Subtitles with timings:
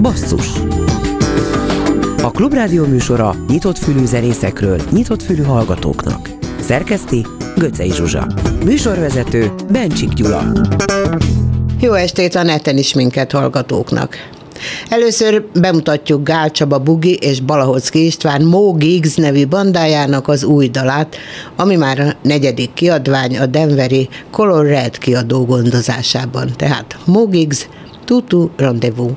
[0.00, 0.46] Basszus
[2.22, 6.30] A Klubrádió műsora nyitott fülű zenészekről, nyitott fülű hallgatóknak.
[6.60, 8.26] Szerkeszti Göcej Zsuzsa.
[8.64, 10.52] Műsorvezető Bencsik Gyula.
[11.80, 14.16] Jó estét a neten is minket hallgatóknak.
[14.88, 21.16] Először bemutatjuk Gál Csaba Bugi és Balahocki István Mo Giggs nevű bandájának az új dalát,
[21.56, 26.50] ami már a negyedik kiadvány a Denveri Color Red kiadó gondozásában.
[26.56, 27.68] Tehát Mo Giggs,
[28.06, 29.16] Tudo Rendezvous.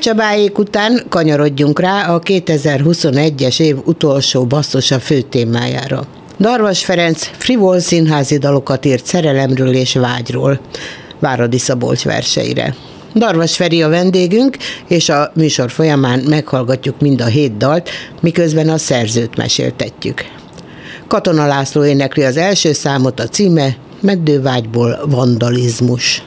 [0.00, 6.06] Csabáék után kanyarodjunk rá a 2021-es év utolsó basszosa fő témájára.
[6.38, 10.60] Darvas Ferenc frivol színházi dalokat írt szerelemről és vágyról,
[11.18, 12.74] Váradi Szabolcs verseire.
[13.14, 14.56] Darvas Feri a vendégünk,
[14.88, 17.90] és a műsor folyamán meghallgatjuk mind a hét dalt,
[18.20, 20.24] miközben a szerzőt meséltetjük.
[21.06, 26.22] Katona László énekli az első számot, a címe Meddővágyból vandalizmus.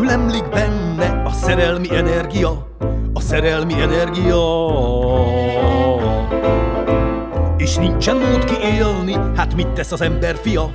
[0.00, 2.66] Felgyülemlik benne a szerelmi energia,
[3.14, 4.42] a szerelmi energia.
[7.56, 10.70] És nincsen mód kiélni, hát mit tesz az ember fia?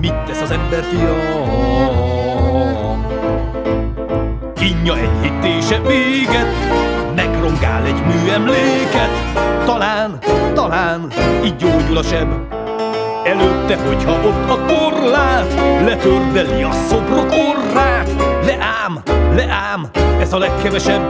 [0.00, 1.14] Mit tesz az ember fia?
[4.54, 6.54] Kínja egy hitése véget,
[7.14, 9.10] megrongál egy műemléket.
[9.64, 10.18] Talán,
[10.54, 11.08] talán,
[11.44, 12.28] így gyógyul a seb.
[13.24, 15.54] Előtte, hogyha ott a korlát,
[15.84, 19.02] letördeli a szobrok orrát, leám,
[19.34, 21.02] leám, ez a legkevesebb,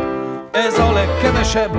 [0.53, 1.77] ez a legkevesebb.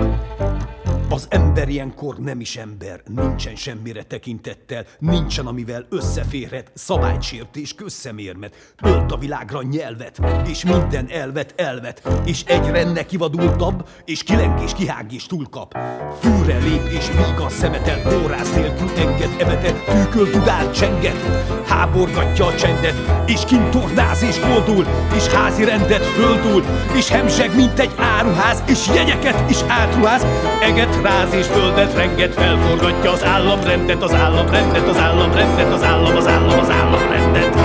[1.09, 7.73] Az ember ilyenkor nem is ember, nincsen semmire tekintettel, nincsen amivel összeférhet, szabályt sért és
[7.73, 8.73] közszemérmet.
[8.81, 15.13] Ölt a világra nyelvet, és minden elvet elvet, és egyre nekivadultabb, és kileng és kihág
[15.13, 15.77] és túlkap.
[16.19, 21.21] Fűre lép és víg a szemetel, órász nélkül enged emetet, tűköl tudál csenget,
[21.67, 24.85] háborgatja a csendet, és kintornáz és koldul,
[25.15, 26.63] és házi rendet földul,
[26.95, 30.25] és hemzseg, mint egy áruház, és jegyeket is átruház,
[30.61, 36.27] eget ráz és földet renget, felforgatja az államrendet, az államrendet, az államrendet, az állam, az
[36.27, 37.55] állam, az államrendet.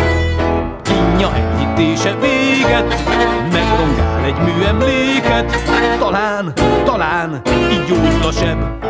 [0.83, 3.05] Kínja enyhítése véget,
[3.53, 5.57] megrongál egy műemléket,
[5.99, 6.53] talán,
[6.85, 7.41] talán,
[7.71, 8.89] így gyógylasebb,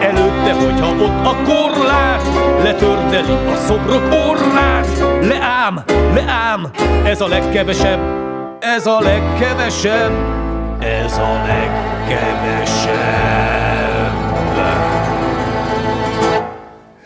[0.00, 2.22] Előtte, hogyha ott a korlát
[2.62, 4.88] Letördeli a szobrok orrát.
[5.20, 5.82] Leám,
[6.14, 6.70] leám,
[7.04, 8.00] ez a legkevesebb
[8.60, 10.41] Ez a legkevesebb
[10.84, 12.92] Ez a legkevesebb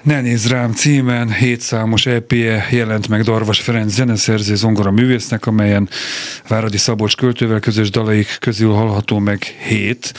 [0.06, 5.88] Ne nézz rám címen hétszámos EP-je jelent meg Darvas Ferenc zeneszerző zongora művésznek, amelyen
[6.48, 10.12] Váradi Szabolcs költővel közös dalaik közül hallható meg hét.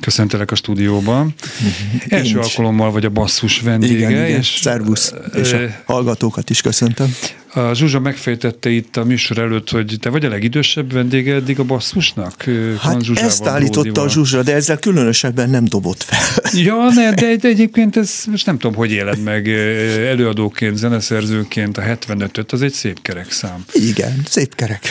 [0.00, 1.34] Köszöntelek a stúdióban.
[1.62, 1.98] Mm-hmm.
[2.08, 2.44] Első is.
[2.44, 3.94] alkalommal vagy a basszus vendége.
[3.94, 4.26] Igen, igen.
[4.38, 7.14] És, Szervusz, és a hallgatókat is köszöntöm.
[7.54, 11.64] A Zsuzsa megfejtette itt a műsor előtt, hogy te vagy a legidősebb vendége eddig a
[11.64, 12.44] basszusnak?
[12.78, 14.04] Hát ezt állította Bródival.
[14.04, 16.50] a Zsuzsa, de ezzel különösebben nem dobott fel.
[16.62, 21.82] Ja, ne, de, de egyébként ez most nem tudom, hogy éled meg előadóként, zeneszerzőként a
[21.82, 23.64] 75-öt, az egy szép kerek szám.
[23.72, 24.88] Igen, szép kerek.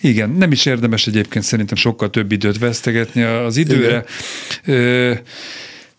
[0.00, 4.04] Igen, nem is érdemes egyébként szerintem sokkal több időt vesztegetni az időre.
[4.66, 5.20] Igen.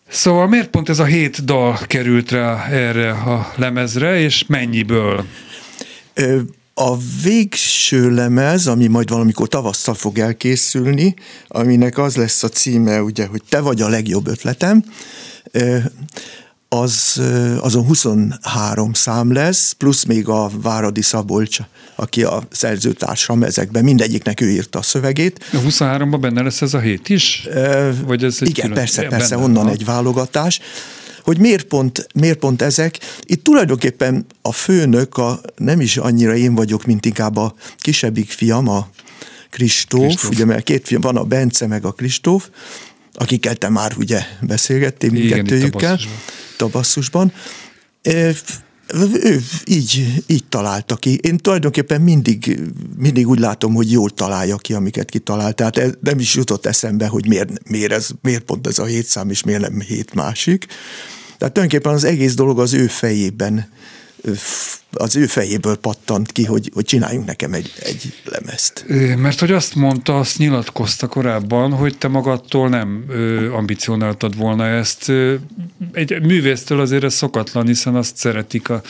[0.08, 5.24] Szóval miért pont ez a hét dal került rá erre a lemezre, és mennyiből?
[6.74, 11.14] A végső lemez, ami majd valamikor tavasszal fog elkészülni,
[11.48, 14.84] aminek az lesz a címe, ugye, hogy te vagy a legjobb ötletem,
[16.68, 17.20] az,
[17.60, 21.58] azon 23 szám lesz, plusz még a Váradi Szabolcs,
[21.94, 25.44] aki a szerzőtársam ezekben, mindegyiknek ő írta a szövegét.
[25.52, 27.48] A 23-ban benne lesz ez a hét is?
[28.06, 28.78] Vagy ez egy igen, külön...
[28.78, 29.70] persze, persze, benne, onnan ha.
[29.70, 30.60] egy válogatás
[31.22, 32.98] hogy miért pont, miért pont ezek.
[33.22, 38.68] Itt tulajdonképpen a főnök, a, nem is annyira én vagyok, mint inkább a kisebbik fiam,
[38.68, 38.88] a
[39.50, 40.30] Kristóf, Kristóf.
[40.30, 42.48] ugye mert két fiam van, a Bence meg a Kristóf,
[43.18, 45.98] akikkel te már ugye beszélgettél mindkettőjükkel,
[46.56, 47.32] tabasszusban.
[49.22, 51.18] Ő így, így találta ki.
[51.22, 52.60] Én tulajdonképpen mindig,
[52.96, 55.56] mindig úgy látom, hogy jól találja ki, amiket kitalált.
[55.56, 59.06] Tehát ez nem is jutott eszembe, hogy miért, miért, ez, miért pont ez a hét
[59.06, 60.66] szám, és miért nem hét másik.
[61.38, 63.68] Tehát tulajdonképpen az egész dolog az ő fejében
[64.92, 68.84] az ő fejéből pattant ki, hogy, hogy csináljunk nekem egy, egy lemezt.
[69.16, 73.04] Mert hogy azt mondta, azt nyilatkozta korábban, hogy te magadtól nem
[73.54, 75.12] ambicionáltad volna ezt.
[75.92, 78.82] Egy művésztől azért ez szokatlan, hiszen azt szeretik a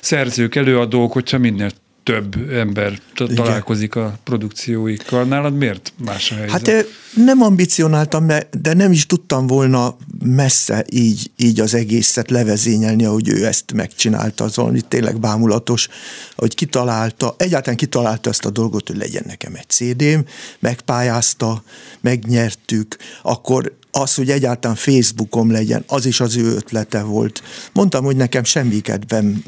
[0.00, 1.70] szerzők, előadók, hogyha minél
[2.02, 5.24] több ember találkozik a produkcióikkal.
[5.24, 6.66] Nálad miért más a helyzet?
[6.66, 8.26] Hát nem ambicionáltam,
[8.60, 14.44] de nem is tudtam volna messze így, így az egészet levezényelni, ahogy ő ezt megcsinálta.
[14.44, 15.88] Az valami tényleg bámulatos,
[16.36, 20.20] hogy kitalálta, egyáltalán kitalálta ezt a dolgot, hogy legyen nekem egy CD-m,
[20.60, 21.62] megpályázta,
[22.00, 27.42] megnyertük, akkor az, hogy egyáltalán Facebookom legyen, az is az ő ötlete volt.
[27.72, 29.42] Mondtam, hogy nekem semmi kedvem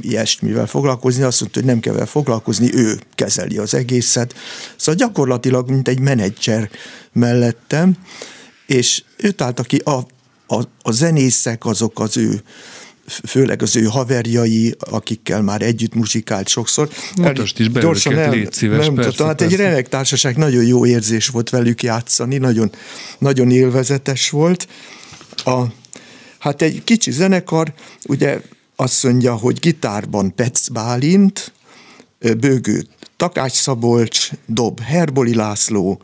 [0.00, 4.34] ilyesmivel foglalkozni, azt mondta, hogy nem kell vele foglalkozni, ő kezeli az egészet.
[4.76, 6.70] Szóval gyakorlatilag, mint egy menedzser
[7.12, 7.96] mellettem,
[8.66, 10.06] és ő találta ki a,
[10.46, 12.42] a, a zenészek, azok az ő
[13.06, 16.88] főleg az ő haverjai, akikkel már együtt muzsikált sokszor.
[17.16, 20.86] Mutasd is be gyorsan őket, légy szíves, nem, persze, hát egy remek társaság, nagyon jó
[20.86, 22.70] érzés volt velük játszani, nagyon,
[23.18, 24.68] nagyon élvezetes volt.
[25.44, 25.62] A,
[26.38, 27.72] hát egy kicsi zenekar,
[28.06, 28.40] ugye
[28.76, 31.52] azt mondja, hogy gitárban Petsz Bálint,
[32.18, 32.86] bőgő
[33.16, 36.00] Takács Szabolcs, dob Herboli László,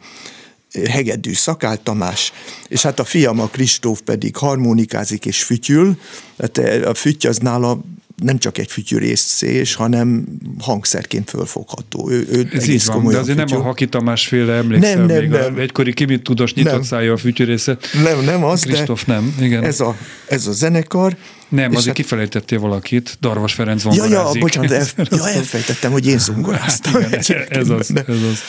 [0.89, 2.33] hegedű Szakál Tamás,
[2.69, 5.99] és hát a fiam a Kristóf pedig harmonikázik és fütyül,
[6.37, 7.81] tehát a füty az nála
[8.23, 10.25] nem csak egy fütyűrészés, hanem
[10.59, 12.11] hangszerként fölfogható.
[12.11, 13.57] Ő, ő Ez így van, de azért fütyül.
[13.57, 15.55] nem a Haki Tamás féle emlékszem nem, nem, még nem.
[15.57, 17.87] A egykori kimit tudós nyitott szája a fütyűrészet.
[18.03, 19.65] Nem, nem az, Kristóf nem, igen.
[19.65, 19.97] Ez a,
[20.27, 21.17] ez a zenekar.
[21.49, 21.95] Nem, azért hát...
[21.95, 24.13] kifelejtettél valakit, Darvas Ferenc zongorázik.
[24.13, 26.93] Ja, ja, bocsánat, el, ja, elfejtettem, hogy én zongoráztam.
[27.03, 28.41] Hát igen, ez az, ez az.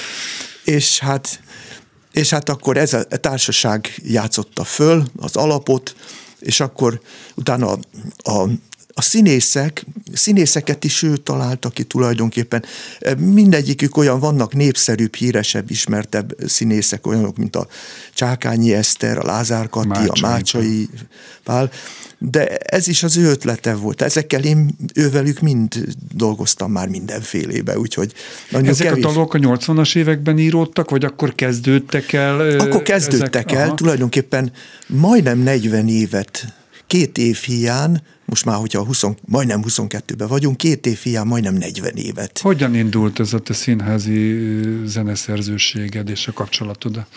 [0.63, 1.39] És hát
[2.11, 5.95] és hát akkor ez a társaság játszotta föl az alapot,
[6.39, 7.01] és akkor
[7.35, 7.79] utána a,
[8.31, 8.49] a
[8.93, 12.63] a színészek, színészeket is ő találta ki tulajdonképpen.
[13.17, 17.67] Mindegyikük olyan, vannak népszerűbb, híresebb, ismertebb színészek, olyanok, mint a
[18.13, 20.09] Csákányi Eszter, a Lázár Kati, Mácsai.
[20.09, 20.89] a Mácsai
[21.43, 21.71] Pál,
[22.23, 24.01] de ez is az ő ötlete volt.
[24.01, 28.13] Ezekkel én ővelük mind dolgoztam már mindenfélébe, úgyhogy
[28.51, 29.03] Ezek kevés.
[29.03, 32.59] a dalok a 80-as években íródtak, vagy akkor kezdődtek el?
[32.59, 33.51] Akkor kezdődtek ezek?
[33.51, 33.75] el, Aha.
[33.75, 34.51] tulajdonképpen
[34.87, 36.53] majdnem 40 évet,
[36.87, 41.93] két év hiány, most már, hogyha 20, majdnem 22-ben vagyunk, két év hiány majdnem 40
[41.95, 42.39] évet.
[42.39, 44.39] Hogyan indult ez a te színházi
[44.85, 47.07] zeneszerzőséged és a kapcsolatod a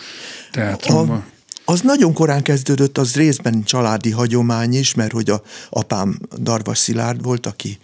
[0.51, 1.25] teátrummal?
[1.67, 7.23] Az nagyon korán kezdődött, az részben családi hagyomány is, mert hogy a apám Darvas Szilárd
[7.23, 7.77] volt, aki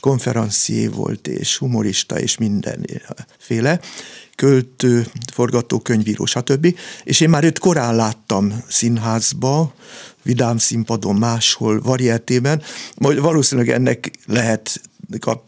[0.00, 3.80] konferencié volt, és humorista, és mindenféle,
[4.34, 6.76] költő, forgatókönyvíró, stb.
[7.04, 9.74] És én már őt korán láttam színházba,
[10.22, 12.62] vidám színpadon, máshol, varietében,
[12.96, 14.80] majd valószínűleg ennek lehet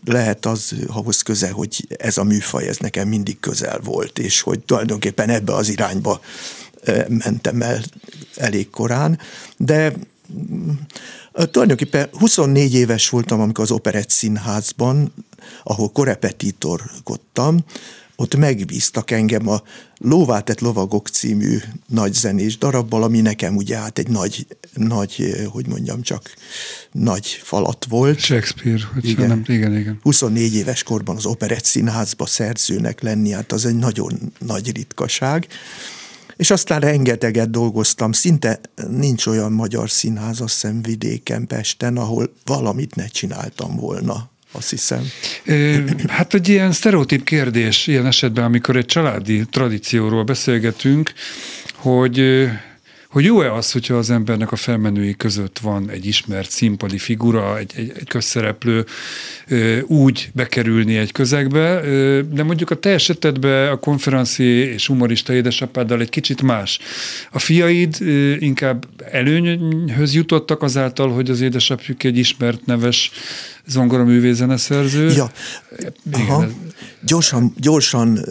[0.05, 4.61] lehet az ahhoz köze, hogy ez a műfaj, ez nekem mindig közel volt, és hogy
[4.61, 6.21] tulajdonképpen ebbe az irányba
[7.09, 7.81] mentem el
[8.37, 9.19] elég korán,
[9.57, 9.93] de
[11.51, 15.13] tulajdonképpen 24 éves voltam, amikor az Operett Színházban,
[15.63, 17.65] ahol korepetitorkodtam,
[18.17, 19.63] ott megbíztak engem a
[20.05, 26.03] Lóvátett lovagok című nagy zenés darabbal, ami nekem ugye hát egy nagy, nagy, hogy mondjam
[26.03, 26.35] csak,
[26.93, 28.19] nagy falat volt.
[28.19, 29.29] Shakespeare, hogy igen.
[29.29, 29.99] nem, igen, igen.
[30.03, 35.47] 24 éves korban az Operett Színházba szerzőnek lenni, hát az egy nagyon nagy ritkaság.
[36.37, 42.95] És aztán rengeteget dolgoztam, szinte nincs olyan magyar színház, azt hiszem vidéken, Pesten, ahol valamit
[42.95, 45.05] ne csináltam volna azt hiszem.
[46.09, 51.13] Hát egy ilyen sztereotíp kérdés ilyen esetben, amikor egy családi tradícióról beszélgetünk,
[51.75, 52.49] hogy
[53.13, 57.73] hogy jó-e az, hogyha az embernek a felmenői között van egy ismert színpadi figura, egy,
[57.77, 58.85] egy, egy közszereplő,
[59.87, 61.81] úgy bekerülni egy közegbe,
[62.31, 66.79] de mondjuk a te esetedben a konferenci és humorista édesapáddal egy kicsit más.
[67.31, 67.97] A fiaid
[68.39, 73.11] inkább előnyhöz jutottak azáltal, hogy az édesapjuk egy ismert neves
[73.67, 75.11] zongoraművész zeneszerző.
[75.11, 75.31] Ja,
[76.13, 76.47] aha.
[77.05, 78.25] Gyorsan, gyorsan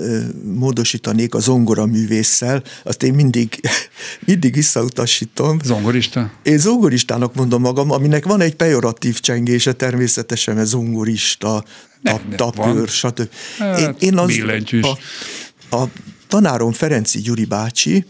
[0.43, 3.59] módosítanék a zongoraművésszel, azt én mindig,
[4.27, 5.59] mindig visszautasítom.
[5.63, 6.31] Zongorista?
[6.43, 11.63] Én zongoristának mondom magam, aminek van egy pejoratív csengése természetesen, mert zongorista,
[12.03, 13.29] tap, tapőr, stb.
[13.57, 14.39] Hát, én, én az,
[14.81, 15.87] a, a
[16.27, 18.05] tanárom Ferenci Gyuri bácsi,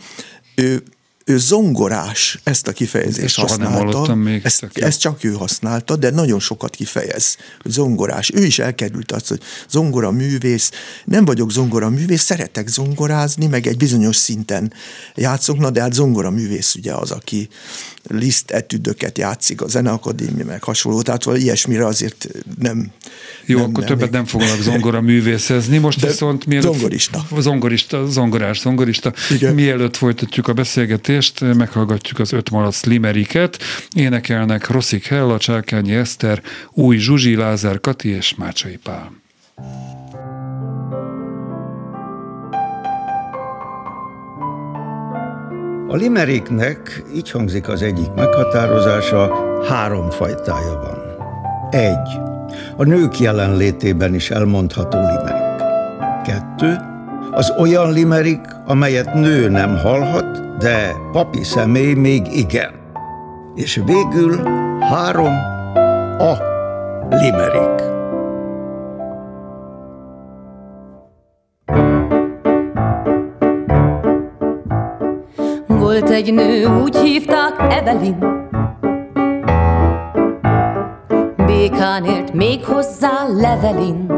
[0.55, 0.83] ő
[1.25, 4.07] ő zongorás, ezt a kifejezést ezt használta.
[4.07, 4.41] Nem még.
[4.43, 8.31] Ezt, ezt csak ő használta, de nagyon sokat kifejez, hogy zongorás.
[8.33, 10.71] Ő is elkerült azt, hogy zongora művész.
[11.05, 14.73] Nem vagyok zongora művész, szeretek zongorázni, meg egy bizonyos szinten
[15.15, 17.49] játszok, na de hát zongora művész ugye az, aki
[18.07, 22.27] liszt etüdöket játszik a zeneakadémia, meg hasonló, tehát valami ilyesmire azért
[22.59, 22.91] nem...
[23.45, 26.71] Jó, nem, akkor nem, többet nem foglak zongora művészezni, most de viszont mielőtt...
[26.73, 27.25] Zongorista.
[27.39, 29.13] Zongorista, zongorás, zongorista.
[29.29, 29.53] Igen.
[29.53, 33.57] Mielőtt folytatjuk a beszélgetést, meghallgatjuk az öt malac limeriket,
[33.95, 36.41] énekelnek Rosszik Hella, Csákányi Eszter,
[36.73, 39.19] Új Zsuzsi, Lázár Kati és Mácsai Pál.
[45.91, 49.31] A limericknek így hangzik az egyik meghatározása,
[49.69, 50.99] három fajtája van.
[51.69, 52.19] Egy.
[52.77, 55.63] A nők jelenlétében is elmondható limerik.
[56.23, 56.75] Kettő.
[57.31, 62.71] Az olyan limerik, amelyet nő nem hallhat, de papi személy még igen.
[63.55, 64.43] És végül
[64.79, 65.33] három.
[66.19, 66.37] A
[67.09, 68.00] limerik.
[76.01, 78.47] Volt egy nő, úgy hívták Evelyn.
[81.45, 84.11] Békán élt még hozzá Levelin.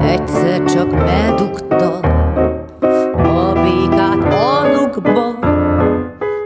[0.00, 1.98] Egyszer csak bedugta
[3.12, 5.38] a békát alukba.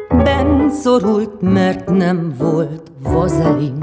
[0.08, 3.78] Ben szorult, mert nem volt vazelin.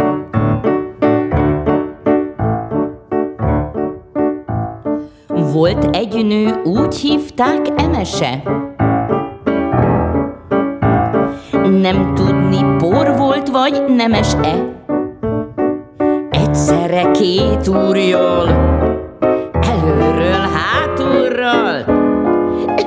[5.53, 8.43] Volt egy nő, úgy hívták Emese
[11.79, 14.79] nem tudni por volt vagy nemes-e.
[16.29, 18.47] Egyszerre két úrjól,
[19.61, 21.99] előről, hátulról,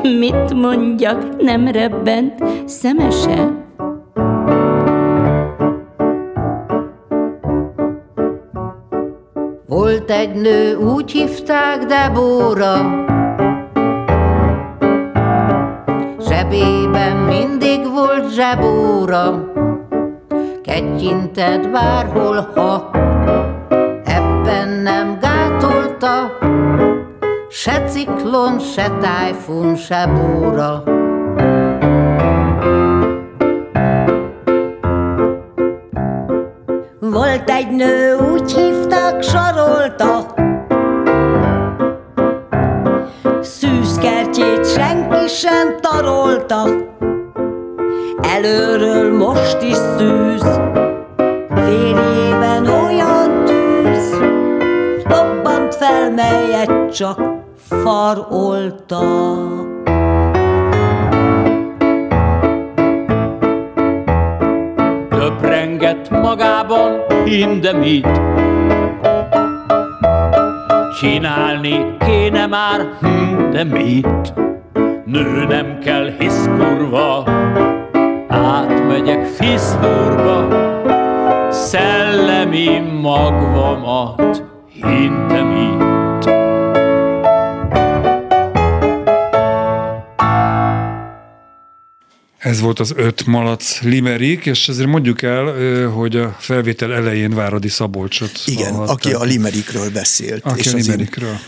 [0.02, 2.32] mit mondjak, nem rebbent
[2.64, 3.62] szemese?
[9.68, 13.04] Volt egy nő, úgy hívták Debóra,
[16.28, 19.52] zsebében mindig volt zsebóra.
[20.64, 22.90] egy kinted bárhol, ha
[24.04, 26.38] ebben nem gátolta,
[27.48, 30.82] se ciklon, se tájfun, se bóra.
[37.00, 40.34] Volt egy nő, úgy hívták, sarolta,
[43.40, 46.83] Szűzkertjét senki sem tarolta,
[48.44, 50.60] Előről most is szűz,
[51.54, 54.18] Férjében olyan tűz,
[55.04, 57.20] Lobbant fel, melyet csak
[57.56, 59.00] farolta.
[65.08, 68.20] Töprengett magában hindemit,
[71.00, 74.32] Csinálni kéne már, hm, de mit?
[75.04, 77.33] Nő nem kell hisz kurva,
[79.04, 80.48] átmegyek fiszturba,
[81.52, 84.42] szellemi magvamat
[84.72, 86.32] hintem itt.
[92.38, 95.44] Ez volt az öt malac limerik, és ezért mondjuk el,
[95.88, 98.94] hogy a felvétel elején Váradi Szabolcsot Igen, hallhatták.
[98.94, 100.44] aki a limerikről beszélt.
[100.44, 101.38] Aki és a limerikről.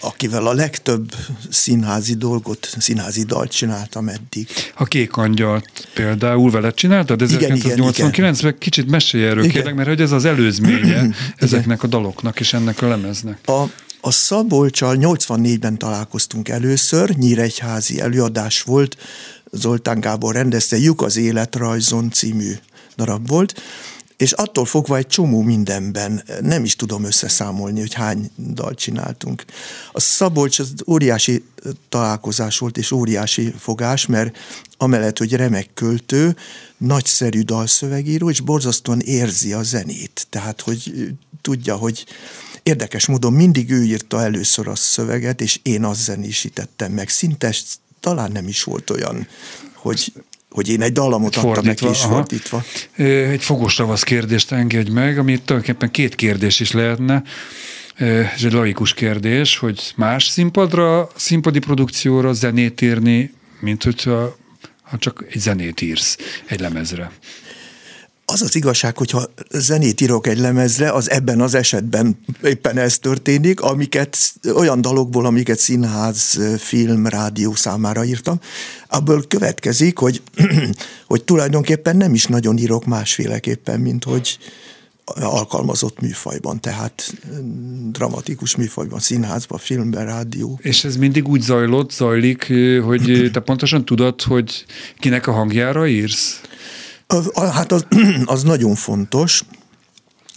[0.00, 1.14] Akivel a legtöbb
[1.50, 4.48] színházi dolgot, színházi dalt csináltam eddig.
[4.74, 7.20] A Kék Angyalt például veled csináltad?
[7.24, 9.54] 1989-ben kicsit mesélj erről igen.
[9.54, 13.38] kérlek, mert hogy ez az előzménye ezeknek a daloknak és ennek a lemeznek.
[13.44, 13.62] A,
[14.00, 18.96] a Szabolcsal 84-ben találkoztunk először, Nyíregyházi előadás volt,
[19.52, 22.52] Zoltán Gábor rendezte, Juk az életrajzon című
[22.96, 23.54] darab volt,
[24.16, 29.44] és attól fogva egy csomó mindenben nem is tudom összeszámolni, hogy hány dal csináltunk.
[29.92, 31.44] A Szabolcs az óriási
[31.88, 34.36] találkozás volt, és óriási fogás, mert
[34.76, 36.36] amellett, hogy remek költő,
[36.76, 40.26] nagyszerű dalszövegíró, és borzasztóan érzi a zenét.
[40.30, 41.10] Tehát, hogy
[41.42, 42.06] tudja, hogy
[42.62, 47.08] érdekes módon mindig ő írta először a szöveget, és én azt zenésítettem meg.
[47.08, 47.54] Szinte
[48.00, 49.26] talán nem is volt olyan,
[49.74, 50.12] hogy
[50.54, 52.62] hogy én egy dallamot adtam neki is fordítva.
[52.96, 57.22] Egy fogos ravasz kérdést engedj meg, ami tulajdonképpen két kérdés is lehetne.
[57.96, 64.36] Ez egy laikus kérdés, hogy más színpadra, színpadi produkcióra zenét írni, mint hogyha
[64.82, 67.10] ha csak egy zenét írsz egy lemezre.
[68.26, 73.60] Az az igazság, hogyha zenét írok egy lemezre, az ebben az esetben éppen ez történik,
[73.60, 74.16] amiket
[74.54, 78.40] olyan dalokból, amiket színház, film, rádió számára írtam,
[78.88, 80.22] abból következik, hogy,
[81.06, 84.38] hogy tulajdonképpen nem is nagyon írok másféleképpen, mint hogy
[85.04, 87.14] alkalmazott műfajban, tehát
[87.90, 90.58] dramatikus műfajban, színházban, filmben, rádió.
[90.62, 92.52] És ez mindig úgy zajlott, zajlik,
[92.84, 94.64] hogy te pontosan tudod, hogy
[94.98, 96.40] kinek a hangjára írsz?
[97.34, 97.86] Hát az,
[98.24, 99.44] az nagyon fontos.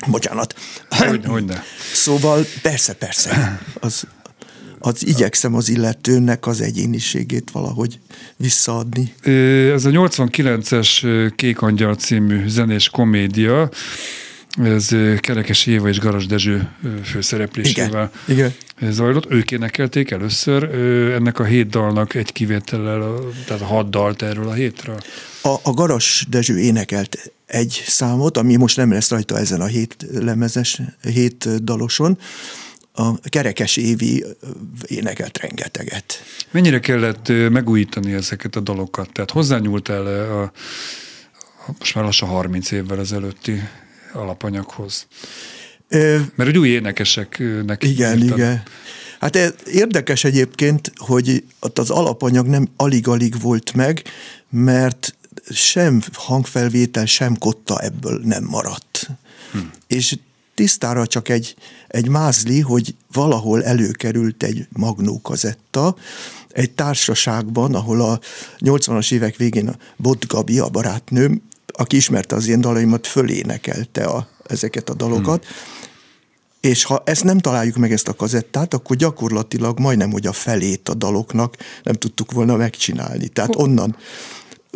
[0.07, 0.55] Bocsánat.
[0.89, 1.61] Hogy, hogy ne.
[1.93, 3.61] Szóval persze, persze.
[3.79, 4.07] Az,
[4.79, 7.99] az igyekszem az illetőnek az egyéniségét valahogy
[8.35, 9.13] visszaadni.
[9.73, 13.69] Ez a 89-es Kék Angyal című zenés komédia,
[14.63, 14.87] ez
[15.19, 16.69] Kerekes Éva és Garas Dezső
[17.03, 18.53] főszereplésével Igen.
[18.77, 18.91] Igen.
[18.91, 19.31] zajlott.
[19.31, 20.63] Ők énekelték először
[21.13, 24.97] ennek a hét dalnak egy kivétellel, tehát hat dalt erről a hétről.
[25.41, 30.05] A, a Garas Dezső énekelt egy számot, ami most nem lesz rajta ezen a hét
[30.11, 32.17] lemezes, hét daloson,
[32.93, 34.25] a Kerekes Évi
[34.85, 36.23] énekelt rengeteget.
[36.51, 39.11] Mennyire kellett megújítani ezeket a dalokat?
[39.11, 40.51] Tehát hozzányúltál a, a
[41.79, 43.61] most már lassan 30 évvel ezelőtti
[44.17, 45.07] alapanyaghoz?
[45.89, 48.37] Ö, Mert úgy új énekeseknek Igen, írtad.
[48.37, 48.63] igen.
[49.19, 49.35] Hát
[49.71, 54.03] érdekes egyébként, hogy az alapanyag nem alig-alig volt meg,
[54.49, 55.15] mert
[55.49, 59.09] sem hangfelvétel, sem kotta ebből nem maradt.
[59.51, 59.57] Hm.
[59.87, 60.15] És
[60.53, 61.55] tisztára csak egy,
[61.87, 65.95] egy mázli, hogy valahol előkerült egy magnó kazetta,
[66.49, 68.19] egy társaságban, ahol a
[68.59, 71.41] 80-as évek végén a Bot Gabi, a barátnőm,
[71.77, 75.55] aki ismerte az én dalaimat, fölénekelte a, ezeket a dalokat, hmm.
[76.71, 80.89] és ha ezt nem találjuk meg, ezt a kazettát, akkor gyakorlatilag majdnem, hogy a felét
[80.89, 83.27] a daloknak nem tudtuk volna megcsinálni.
[83.27, 83.95] Tehát onnan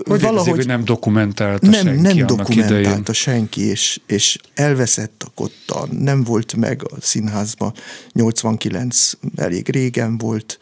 [0.05, 3.03] hogy valahogy hogy nem dokumentálta nem, senki Nem dokumentálta idején.
[3.11, 7.73] senki, és, és elveszett a kotta, nem volt meg a színházban,
[8.11, 10.59] 89 elég régen volt,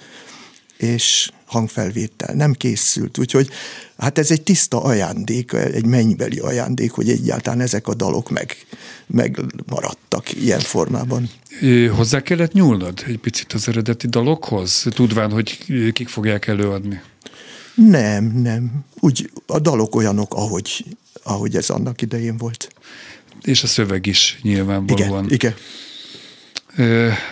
[0.80, 3.50] és hangfelvétel nem készült, úgyhogy
[3.98, 8.66] hát ez egy tiszta ajándék, egy mennybeli ajándék, hogy egyáltalán ezek a dalok meg,
[9.08, 11.30] megmaradtak ilyen formában.
[11.96, 15.58] Hozzá kellett nyúlnod egy picit az eredeti dalokhoz, tudván, hogy
[15.94, 17.02] kik fogják előadni?
[17.76, 18.86] Nem, nem.
[19.00, 20.86] Úgy a dalok olyanok, ahogy,
[21.24, 22.70] ahogy ez annak idején volt.
[23.42, 25.24] És a szöveg is nyilvánvalóan.
[25.26, 25.54] Igen, igen.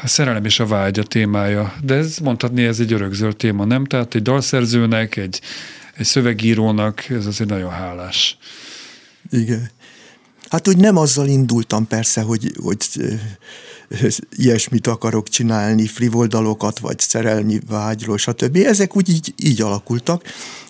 [0.03, 3.85] A szerelem és a vágy a témája, de ez mondhatni, ez egy örökzöld téma, nem?
[3.85, 5.41] Tehát egy dalszerzőnek, egy,
[5.95, 8.37] egy szövegírónak ez azért nagyon hálás.
[9.31, 9.69] Igen.
[10.49, 12.77] Hát úgy nem azzal indultam persze, hogy, hogy
[14.29, 18.55] ilyesmit akarok csinálni, frivoldalokat, vagy szerelmi vágyról, stb.
[18.55, 20.23] Ezek úgy így, így alakultak.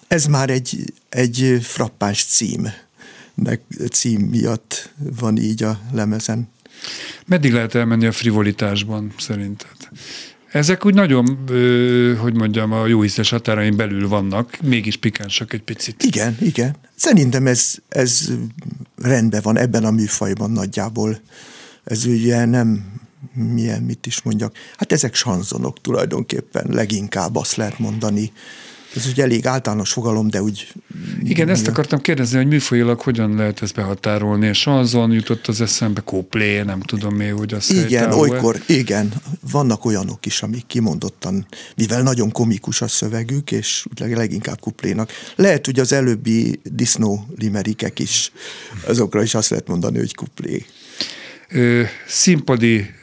[0.08, 2.72] Ez már egy, egy frappáns cím.
[3.92, 6.50] Cím miatt van így a lemezen.
[7.26, 9.76] Meddig lehet elmenni a frivolitásban szerinted?
[10.52, 11.38] Ezek úgy nagyon,
[12.20, 16.04] hogy mondjam, a jó ízes határain belül vannak, mégis pikánsak egy picit.
[16.04, 16.76] Igen, igen.
[16.96, 18.32] Szerintem ez, ez
[18.96, 21.20] rendben van ebben a műfajban nagyjából.
[21.84, 22.86] Ez ugye nem,
[23.34, 28.32] milyen, mit is mondjak, hát ezek sanzonok tulajdonképpen, leginkább azt lehet mondani,
[28.96, 30.74] ez ugye elég általános fogalom, de úgy...
[31.24, 36.02] Igen, ezt akartam kérdezni, hogy műfajilag hogyan lehet ezt behatárolni, és azon jutott az eszembe
[36.02, 39.14] koplé, nem tudom még, hogy az Igen, olykor, igen,
[39.52, 45.12] vannak olyanok is, amik kimondottan, mivel nagyon komikus a szövegük, és leginkább kuplénak.
[45.36, 48.32] Lehet, hogy az előbbi disznó limerikek is,
[48.88, 50.66] azokra is azt lehet mondani, hogy kuplé
[52.08, 52.94] színpadi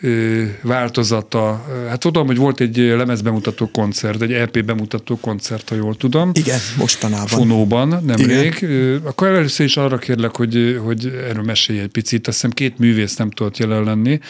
[0.62, 1.64] változata.
[1.88, 6.30] Hát tudom, hogy volt egy lemezbemutató koncert, egy EP bemutató koncert, ha jól tudom.
[6.34, 7.26] Igen, mostanában.
[7.26, 8.66] Fonóban, nemrég.
[9.04, 12.28] Akkor először is arra kérlek, hogy, hogy erről mesélj egy picit.
[12.28, 14.20] Azt hiszem két művész nem tudott jelen lenni.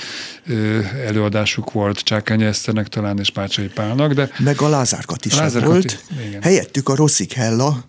[1.06, 4.30] Előadásuk volt Csákány Eszternek talán és Pácsai Pálnak, de...
[4.38, 6.04] Meg a Lázárkat is Lázárkat volt.
[6.28, 6.42] Igen.
[6.42, 7.84] Helyettük a Rosszik Hella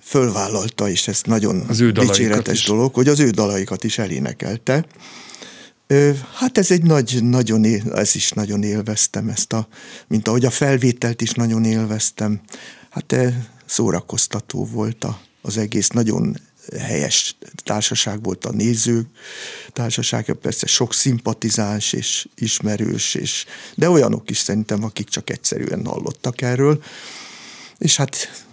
[0.00, 2.66] fölvállalta, és ez nagyon az ő dicséretes is.
[2.66, 4.84] dolog, hogy az ő dalaikat is elénekelte.
[6.34, 9.68] Hát ez egy nagy, nagyon, ez is nagyon élveztem ezt a,
[10.06, 12.40] mint ahogy a felvételt is nagyon élveztem.
[12.90, 13.14] Hát
[13.66, 16.40] szórakoztató volt a, az egész, nagyon
[16.78, 19.06] helyes társaság volt a néző
[19.72, 26.40] társaság, persze sok szimpatizáns és ismerős, és, de olyanok is szerintem, akik csak egyszerűen hallottak
[26.40, 26.82] erről.
[27.78, 28.44] És hát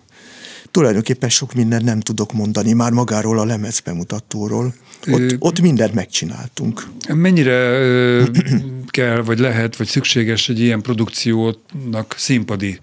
[0.76, 4.74] tulajdonképpen sok mindent nem tudok mondani már magáról a lemezbemutatóról.
[5.08, 6.88] Ott, ott mindent megcsináltunk.
[7.08, 7.80] Mennyire
[8.98, 12.80] kell, vagy lehet, vagy szükséges egy ilyen produkciónak színpadi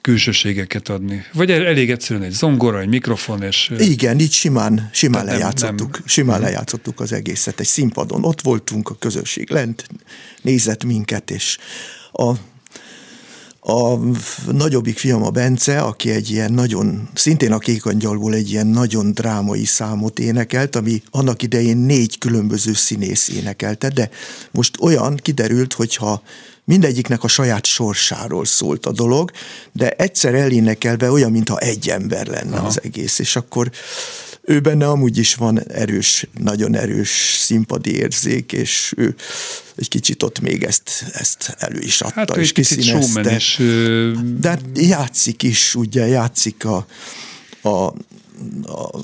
[0.00, 1.24] külsőségeket adni?
[1.32, 3.72] Vagy elég egyszerűen egy zongora, egy mikrofon, és...
[3.78, 5.92] Igen, így simán, simán lejátszottuk.
[5.92, 6.48] Nem, Simán nem.
[6.48, 8.24] lejátszottuk az egészet egy színpadon.
[8.24, 9.86] Ott voltunk, a közösség lent
[10.42, 11.58] nézett minket, és
[12.12, 12.32] a
[13.60, 13.96] a
[14.52, 19.64] nagyobbik fiam a Bence, aki egy ilyen nagyon, szintén a Kékangyalból egy ilyen nagyon drámai
[19.64, 24.10] számot énekelt, ami annak idején négy különböző színész énekelte, de
[24.50, 26.22] most olyan kiderült, hogyha
[26.64, 29.30] mindegyiknek a saját sorsáról szólt a dolog,
[29.72, 32.66] de egyszer elénekelve olyan, mintha egy ember lenne Aha.
[32.66, 33.70] az egész, és akkor
[34.42, 39.14] ő benne amúgy is van erős, nagyon erős színpadi érzék, és ő
[39.76, 43.34] egy kicsit ott még ezt, ezt elő is adta, hát, és kiszínezte.
[43.34, 43.56] Is,
[44.38, 46.86] De hát játszik is, ugye, játszik a,
[47.62, 47.92] a
[48.62, 48.98] a,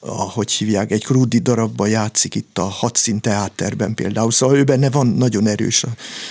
[0.00, 4.90] a, hogy hívják, egy Krudi darabban játszik itt a Hatszín teáterben például, szóval ő benne
[4.90, 5.88] van nagyon erős a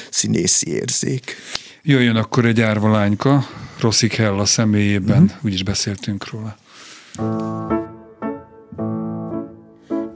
[0.10, 1.36] színészi érzék.
[1.84, 3.48] Jöjjön akkor egy árvalányka,
[3.80, 5.28] Rosszik Hella személyében, mm.
[5.42, 6.58] úgyis beszéltünk róla.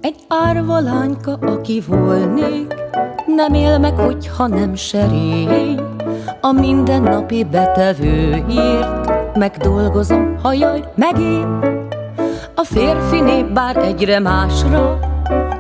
[0.01, 2.73] Egy árvalányka, aki volnék,
[3.35, 5.79] nem él meg, hogyha nem serény.
[6.41, 11.59] A mindennapi betevőért megdolgozom, ha jaj, meg én.
[12.55, 14.99] A férfi nép bár egyre másra,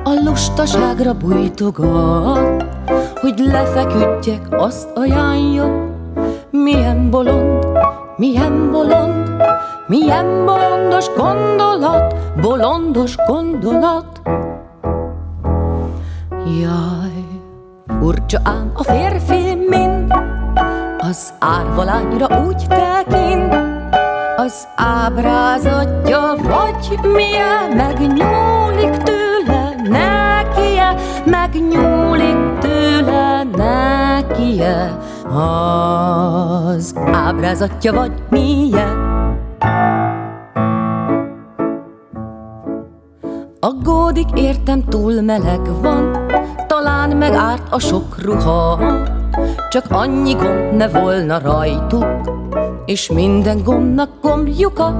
[0.03, 2.65] a lustaságra bújtogat,
[3.21, 5.99] hogy lefeküdjek, azt ajánlja.
[6.51, 7.65] Milyen bolond,
[8.17, 9.43] milyen bolond,
[9.87, 14.21] milyen bolondos gondolat, bolondos gondolat.
[16.45, 17.25] Jaj,
[17.99, 20.13] furcsa ám a férfi mind,
[20.97, 23.55] az árvalányra úgy tekint,
[24.37, 33.43] az ábrázatja vagy milyen, megnyúlik tőle nekie, megnyúlik tőle
[34.51, 39.09] nekie, az ábrázatja vagy milyen.
[43.59, 46.25] Aggódik értem, túl meleg van,
[46.67, 48.79] talán megárt a sok ruha,
[49.69, 52.05] csak annyi gomb ne volna rajtuk,
[52.85, 54.99] és minden gombnak gombjuka.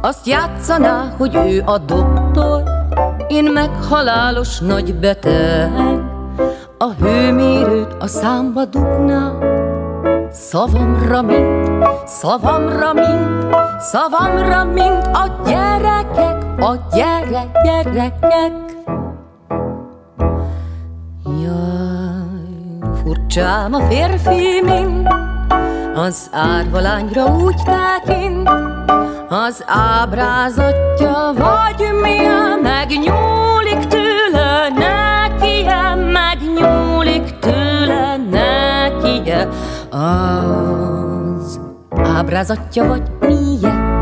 [0.00, 2.62] Azt játszaná, hogy ő a doktor,
[3.28, 6.09] én meg halálos nagy beteg,
[6.82, 9.32] a hőmérőt a számba dugná,
[10.30, 11.68] szavamra mint,
[12.06, 18.52] szavamra mint, szavamra, mint a gyerekek, a gyere, gyerekek.
[21.24, 25.08] Jaj, furcsám a férfi mind,
[25.94, 28.50] az árvalányra úgy tekint,
[29.28, 33.49] az ábrázatja vagy milyen megnyúlik
[37.04, 39.30] megnyúlik tőle neki,
[39.90, 41.60] az
[41.90, 43.98] ábrázatja vagy milyen.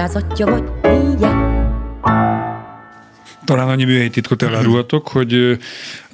[0.00, 0.69] ábrázatja vagy
[3.70, 5.58] annyi műhelyi titkot elárulhatok, hogy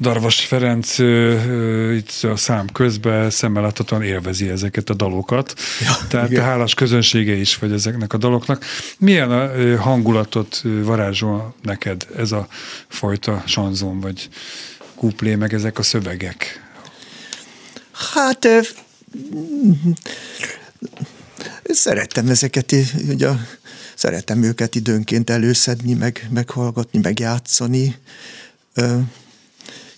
[0.00, 0.98] Darvas Ferenc
[1.96, 5.54] itt a szám közben szemmel láthatóan élvezi ezeket a dalokat.
[5.80, 6.44] Ja, Tehát igen.
[6.44, 8.64] hálás közönsége is vagy ezeknek a daloknak.
[8.98, 12.46] Milyen a hangulatot varázsol neked ez a
[12.88, 14.28] fajta sanzon, vagy
[14.94, 16.64] kuplé, meg ezek a szövegek?
[18.14, 18.48] Hát
[21.64, 22.74] szerettem ezeket,
[23.08, 23.28] ugye
[23.96, 27.96] szeretem őket időnként előszedni, meg, meghallgatni, meg játszani.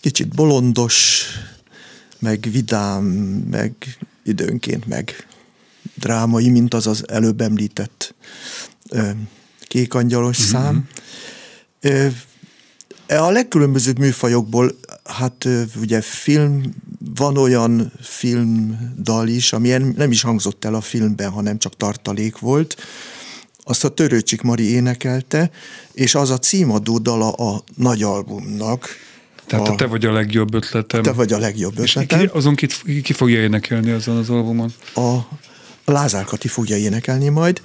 [0.00, 1.24] Kicsit bolondos,
[2.18, 3.04] meg vidám,
[3.50, 3.72] meg
[4.24, 5.26] időnként meg
[5.94, 8.14] drámai, mint az az előbb említett
[9.62, 10.50] kékangyalos mm-hmm.
[10.50, 10.88] szám.
[13.08, 15.48] A legkülönbözőbb műfajokból, hát
[15.80, 16.62] ugye film,
[17.14, 22.76] van olyan filmdal is, ami nem is hangzott el a filmben, hanem csak tartalék volt,
[23.68, 25.50] azt a Törőcsik Mari énekelte,
[25.92, 28.88] és az a címadó dala a nagy albumnak.
[29.46, 31.02] Tehát a, te vagy a legjobb ötletem.
[31.02, 32.20] Te vagy a legjobb ötletem.
[32.20, 32.66] És ki, azon ki,
[33.02, 34.72] ki fogja énekelni azon az albumon?
[34.94, 35.00] A,
[35.84, 37.60] a Lázár Kati fogja énekelni majd.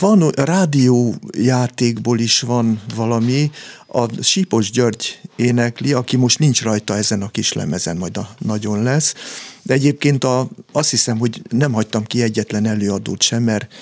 [0.00, 3.50] Van rádiójátékból is van valami,
[3.86, 8.82] a Sípos György énekli, aki most nincs rajta ezen a kis lemezen, majd a nagyon
[8.82, 9.14] lesz.
[9.62, 13.72] De egyébként a, azt hiszem, hogy nem hagytam ki egyetlen előadót sem, mert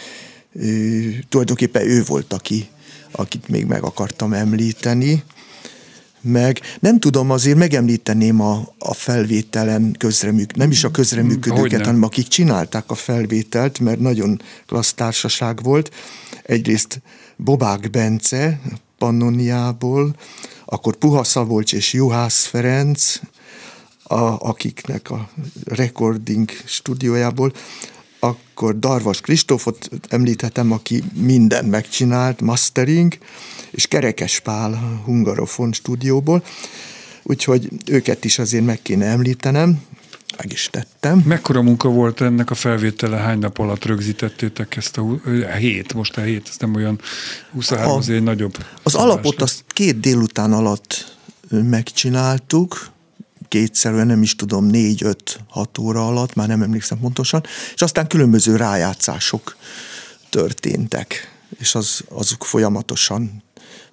[1.29, 2.69] tulajdonképpen ő volt, aki,
[3.11, 5.23] akit még meg akartam említeni.
[6.21, 12.29] Meg nem tudom, azért megemlíteném a, a felvételen közreműk, nem is a közreműködőket, hanem akik
[12.29, 15.95] csinálták a felvételt, mert nagyon klassz társaság volt.
[16.43, 17.03] Egyrészt
[17.37, 18.61] Bobák Bence,
[18.99, 20.15] Pannoniából,
[20.65, 23.21] akkor Puha Szabolcs és Juhász Ferenc,
[24.03, 25.31] a, akiknek a
[25.65, 27.53] recording stúdiójából,
[28.19, 33.19] akkor Darvas Kristófot említhetem, aki minden megcsinált, mastering,
[33.71, 36.45] és Kerekes Pál Hungarofon stúdióból,
[37.23, 39.83] úgyhogy őket is azért meg kéne említenem,
[40.37, 41.23] meg is tettem.
[41.27, 43.17] Mekkora munka volt ennek a felvétele?
[43.17, 45.21] Hány nap alatt rögzítettétek ezt a,
[45.53, 45.95] a hét?
[45.95, 47.01] Most a hét, ez nem olyan
[47.53, 48.57] 23, az egy nagyobb.
[48.83, 51.17] Az alapot azt két délután alatt
[51.51, 52.91] megcsináltuk,
[53.49, 57.43] kétszerűen, nem is tudom, négy-öt-hat óra alatt, már nem emlékszem pontosan,
[57.75, 59.57] és aztán különböző rájátszások
[60.31, 63.43] történtek, és az, azok folyamatosan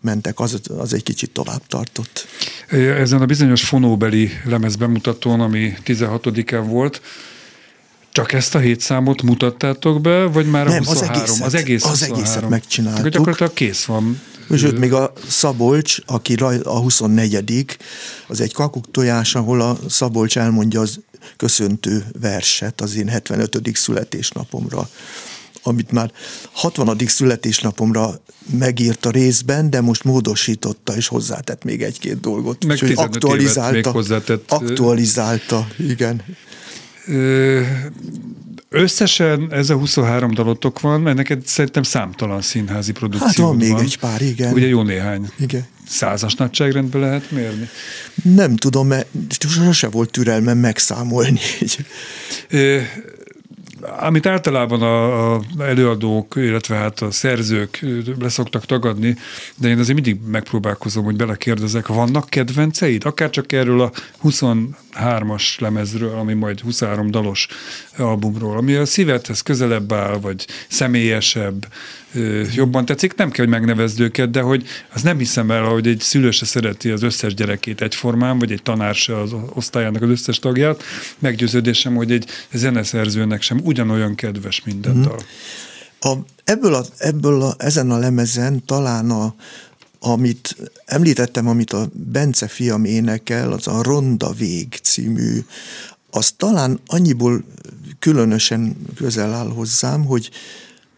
[0.02, 2.28] mentek, az, az egy kicsit tovább tartott.
[2.70, 7.02] Ezen a bizonyos fonóbeli lemez bemutatón, ami 16-án volt,
[8.12, 11.22] csak ezt a hét számot mutattátok be, vagy már a Nem, 23?
[11.22, 12.98] Az egészet, az, egész az egészet megcsináltuk.
[12.98, 14.22] Tehát gyakorlatilag kész van.
[14.56, 17.78] Sőt, még a Szabolcs, aki a 24
[18.28, 21.00] az egy kakuk tojás, ahol a Szabolcs elmondja az
[21.38, 23.60] köszöntő verset az én 75.
[23.74, 24.90] születésnapomra
[25.68, 26.12] amit már
[26.52, 26.98] 60.
[27.08, 28.22] születésnapomra
[28.60, 32.66] megírt a részben, de most módosította és hozzátett még egy-két dolgot.
[32.66, 33.72] Meg aktualizálta.
[33.72, 34.52] Még hozzátett.
[34.52, 36.24] Aktualizálta, igen.
[38.70, 43.56] Összesen ez a 23 dalotok van, mert neked szerintem számtalan színházi produkció hát van.
[43.56, 43.82] még van.
[43.82, 44.54] egy pár, igen.
[44.54, 45.30] Ugye jó néhány.
[45.40, 45.66] Igen.
[45.88, 47.70] Százas nagyságrendben lehet mérni?
[48.24, 49.08] Nem tudom, mert
[49.40, 51.40] sose volt türelmem megszámolni.
[54.00, 57.86] Amit általában a, a előadók, illetve hát a szerzők
[58.20, 59.16] leszoktak tagadni,
[59.56, 63.06] de én azért mindig megpróbálkozom, hogy belekérdezek, vannak kedvenceid?
[63.06, 63.92] Akár csak erről a
[64.24, 67.48] 23-as lemezről, ami majd 23 dalos
[67.98, 71.68] albumról, ami a szívedhez közelebb áll, vagy személyesebb,
[72.54, 76.00] jobban tetszik, nem kell, hogy megnevezd őket, de hogy az nem hiszem el, hogy egy
[76.00, 80.40] szülő se szereti az összes gyerekét egyformán, vagy egy tanár se az osztályának az összes
[80.40, 80.84] tagját.
[81.20, 85.08] Meggyőződésem, hogy egy zeneszerzőnek sem ugyanolyan kedves minden mhm.
[85.08, 85.20] dal.
[86.00, 89.36] A, ebből, a, ebből a, ezen a lemezen talán a,
[90.00, 95.46] amit említettem, amit a Bence fiam énekel, az a Ronda Vég című,
[96.10, 97.44] az talán annyiból
[98.00, 100.30] különösen közel áll hozzám, hogy,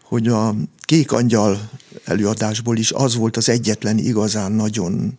[0.02, 1.70] hogy a Kék Angyal
[2.04, 5.18] előadásból is az volt az egyetlen igazán nagyon,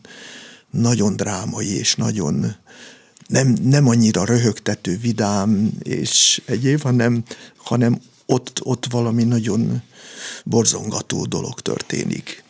[0.69, 2.55] nagyon drámai és nagyon
[3.29, 7.23] nem, nem annyira röhögtető, vidám és egyéb, hanem,
[7.55, 9.81] hanem ott, ott valami nagyon
[10.43, 12.43] borzongató dolog történik.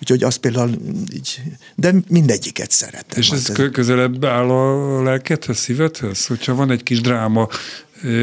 [0.00, 0.78] Úgyhogy az például
[1.14, 1.42] így,
[1.74, 3.20] de mindegyiket szeretem.
[3.20, 6.26] És ez közelebb áll a lelkedhez, szívedhez?
[6.26, 7.48] Hogyha van egy kis dráma,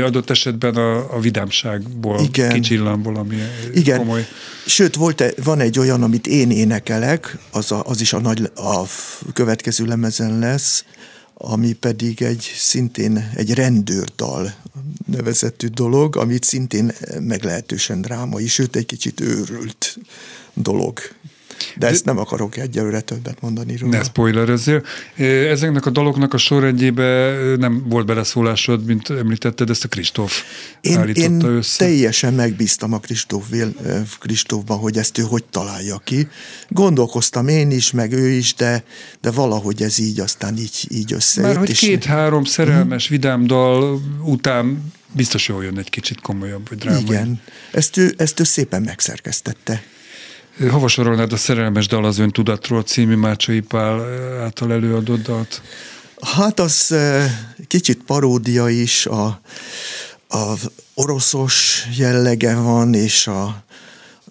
[0.03, 2.53] adott esetben a, a vidámságból Igen.
[2.53, 3.37] kicsillan valami
[3.73, 3.97] Igen.
[3.97, 4.27] komoly.
[4.65, 8.83] Sőt, volt, van egy olyan, amit én énekelek, az, a, az is a, nagy, a
[9.33, 10.85] következő lemezen lesz,
[11.33, 14.53] ami pedig egy szintén egy rendőrdal
[15.05, 19.97] nevezetű dolog, amit szintén meglehetősen drámai, sőt egy kicsit őrült
[20.53, 20.99] dolog.
[21.77, 23.97] De ezt nem akarok egyelőre többet mondani róla.
[23.97, 24.83] Ne spoilerezzél.
[25.49, 30.43] Ezeknek a daloknak a sorrendjébe nem volt beleszólásod, mint említetted, ezt a Kristóf
[30.81, 31.85] én, állította én össze.
[31.85, 33.45] teljesen megbíztam a Kristóf,
[34.19, 36.27] Kristófban, hogy ezt ő hogy találja ki.
[36.69, 38.83] Gondolkoztam én is, meg ő is, de,
[39.21, 41.49] de valahogy ez így aztán így, így összejött.
[41.49, 43.15] Már hogy két-három szerelmes, hmm.
[43.17, 47.01] vidám dal után biztos jól jön egy kicsit komolyabb, vagy drámai.
[47.01, 49.83] Igen, ezt ő, ezt ő szépen megszerkesztette.
[50.59, 54.01] Hova sorolnád a Szerelmes Dal az Öntudatról című Mácsai Pál
[54.41, 55.61] által előadott dalt?
[56.21, 56.95] Hát az
[57.67, 59.41] kicsit paródia is, a,
[60.29, 60.53] a
[60.93, 63.43] oroszos jellege van, és a,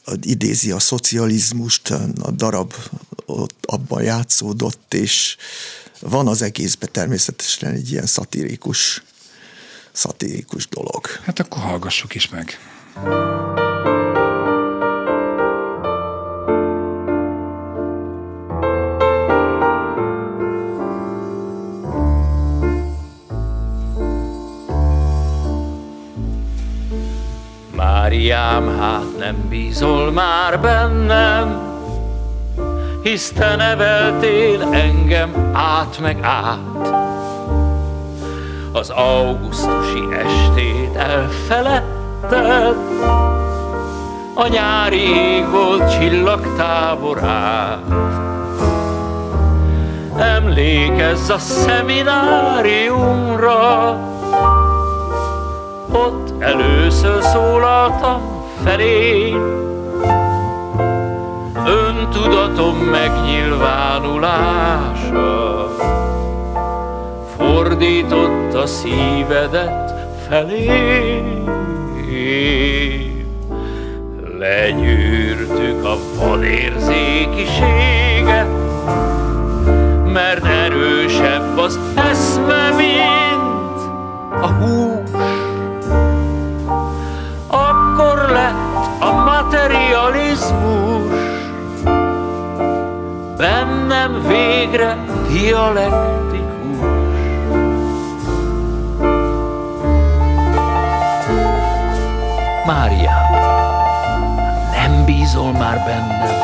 [0.04, 1.90] a, idézi a szocializmust,
[2.22, 2.74] a darab
[3.26, 5.36] ott abban játszódott, és
[6.00, 9.02] van az egészben természetesen egy ilyen szatirikus,
[9.92, 11.06] szatirikus dolog.
[11.24, 12.58] Hát akkor hallgassuk is meg.
[28.12, 31.60] Máriám, hát nem bízol már bennem,
[33.02, 36.58] hisz te neveltél engem át meg át.
[38.72, 42.76] Az augusztusi estét elfeledted,
[44.34, 47.84] a nyári ég volt csillagtáborát.
[50.16, 52.50] Emlékezz a szemináriumra,
[55.92, 58.20] ott először szólaltam
[58.64, 59.34] felé.
[61.66, 65.68] Öntudatom megnyilvánulása
[67.36, 69.94] fordított a szívedet
[70.28, 71.22] felé.
[74.38, 78.46] Legyűrtük a vadérzékiséget,
[80.12, 83.80] mert erősebb az eszme, mint
[84.40, 85.11] a hús.
[95.42, 96.78] Dialektikus.
[102.66, 103.12] Mária,
[104.72, 106.34] nem bízol már bennem,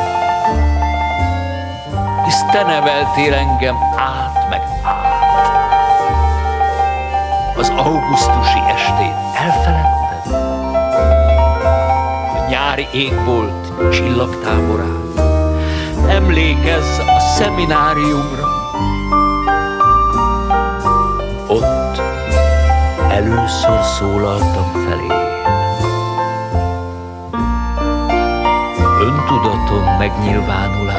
[2.25, 5.17] hisz te neveltél engem át meg át.
[7.57, 10.37] Az augusztusi estét elfeledtem,
[12.49, 14.97] nyári ég volt csillagtáborán.
[16.07, 18.38] Emlékezz a szemináriumra,
[23.09, 25.07] először szólaltam felé.
[29.01, 30.98] Öntudatom megnyilvánulása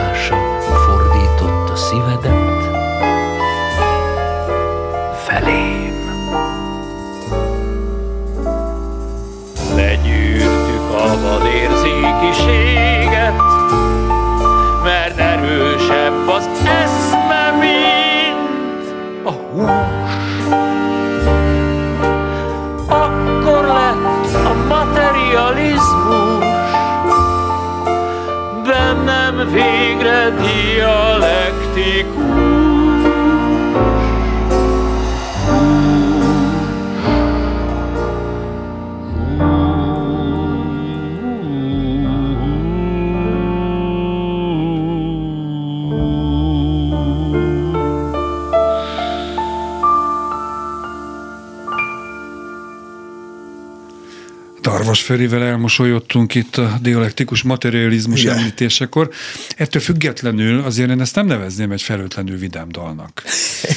[54.90, 58.36] Darvas Ferivel elmosolyodtunk itt a dialektikus materializmus Igen.
[58.36, 59.10] említésekor.
[59.56, 63.22] Ettől függetlenül azért én ezt nem nevezném egy felőtlenül vidám dalnak.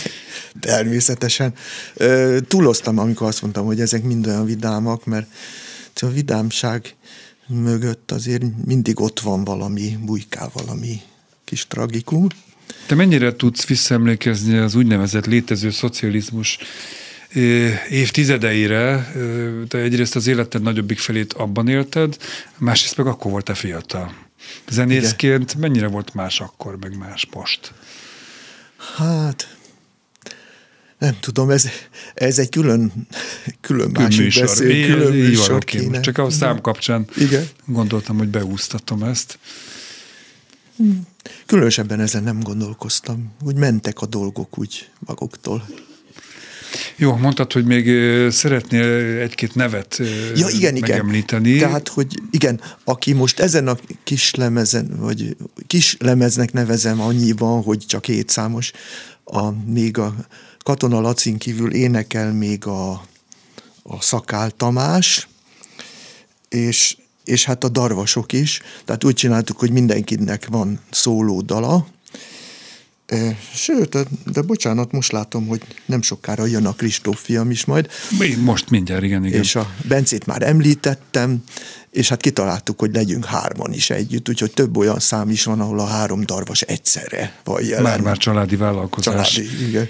[0.59, 1.53] Természetesen.
[2.47, 5.27] Túloztam, amikor azt mondtam, hogy ezek mind olyan vidámak, mert
[6.01, 6.95] a vidámság
[7.47, 11.01] mögött azért mindig ott van valami, bujkál valami
[11.45, 12.27] kis tragikum.
[12.85, 16.57] Te mennyire tudsz visszaemlékezni az úgynevezett létező szocializmus
[17.89, 19.11] évtizedeire,
[19.67, 22.17] te egyrészt az életed nagyobbik felét abban élted,
[22.57, 24.13] másrészt meg akkor voltál fiatal.
[24.69, 25.61] Zenészként Igen.
[25.61, 27.73] mennyire volt más akkor, meg más most?
[28.97, 29.57] Hát,
[30.97, 31.65] nem tudom, ez,
[32.13, 33.07] ez egy külön,
[33.61, 34.45] külön másik műsor.
[34.45, 35.99] beszél, külön műsor kéne.
[35.99, 37.47] Csak a szám kapcsán Igen.
[37.65, 39.39] gondoltam, hogy beúsztatom ezt.
[41.45, 45.65] Különösebben ezen nem gondolkoztam, hogy mentek a dolgok úgy maguktól.
[46.95, 47.89] Jó, mondtad, hogy még
[48.31, 50.01] szeretnél egy-két nevet
[50.35, 51.49] ja, igen, megemlíteni.
[51.49, 51.67] Igen.
[51.67, 55.35] Tehát, hogy igen, aki most ezen a kis lemezen, vagy
[55.67, 58.71] kis lemeznek nevezem annyiban, hogy csak két számos,
[59.23, 60.15] a, még a
[60.63, 62.91] Katona Lacin kívül énekel még a,
[63.83, 65.27] a Szakál Tamás,
[66.49, 68.61] és, és hát a darvasok is.
[68.85, 71.87] Tehát úgy csináltuk, hogy mindenkinek van szóló dala,
[73.53, 73.97] Sőt,
[74.31, 77.89] de bocsánat, most látom, hogy nem sokára jön a Kristóf fiam is majd.
[78.43, 79.41] Most mindjárt, igen, igen.
[79.41, 81.43] És a Bencét már említettem,
[81.91, 85.79] és hát kitaláltuk, hogy legyünk hárman is együtt, úgyhogy több olyan szám is van, ahol
[85.79, 87.83] a három darvas egyszerre van jelen.
[87.83, 89.33] Már-már családi vállalkozás.
[89.33, 89.89] Családi, igen.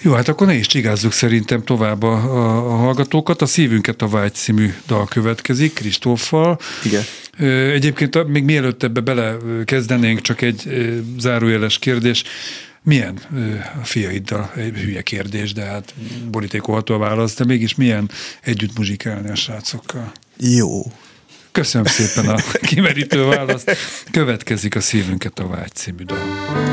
[0.00, 3.42] Jó, hát akkor ne is csigázzuk szerintem tovább a, a, a hallgatókat.
[3.42, 6.58] A Szívünket a Vágy című dal következik, Kristóffal.
[6.84, 7.02] Igen.
[7.72, 10.68] Egyébként még mielőtt ebbe bele kezdenénk, csak egy
[11.18, 12.24] zárójeles kérdés.
[12.82, 13.18] Milyen
[13.80, 15.94] a fiaiddal, egy hülye kérdés, de hát
[16.30, 18.10] borítékolható a válasz, de mégis milyen
[18.42, 20.12] együtt muzsikálni a srácokkal?
[20.38, 20.82] Jó.
[21.52, 23.76] Köszönöm szépen a kimerítő választ.
[24.10, 26.65] Következik a Szívünket a Vágy című dal.